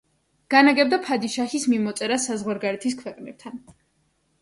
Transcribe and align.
განაგებდა 0.53 0.99
ფადიშაჰის 1.09 1.69
მიმოწერას 1.75 2.29
საზღვარგარეთის 2.33 3.01
ქვეყნებთან. 3.07 3.65